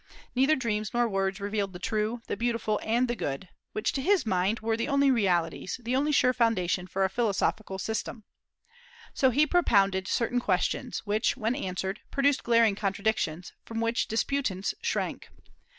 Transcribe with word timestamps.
Neither 0.33 0.55
dreams 0.55 0.95
nor 0.95 1.07
words 1.07 1.39
revealed 1.39 1.73
the 1.73 1.77
true, 1.77 2.23
the 2.25 2.35
beautiful, 2.35 2.79
and 2.81 3.07
the 3.07 3.15
good, 3.15 3.49
which, 3.73 3.91
to 3.93 4.01
his 4.01 4.25
mind, 4.25 4.59
were 4.59 4.75
the 4.75 4.87
only 4.87 5.11
realities, 5.11 5.79
the 5.83 5.95
only 5.95 6.11
sure 6.11 6.33
foundation 6.33 6.87
for 6.87 7.03
a 7.03 7.07
philosophical 7.07 7.77
system. 7.77 8.23
So 9.13 9.29
he 9.29 9.45
propounded 9.45 10.07
certain 10.07 10.39
questions, 10.39 11.03
which, 11.05 11.37
when 11.37 11.53
answered, 11.55 11.99
produced 12.09 12.43
glaring 12.43 12.73
contradictions, 12.73 13.53
from 13.63 13.79
which 13.79 14.07
disputants 14.07 14.73
shrank. 14.81 15.29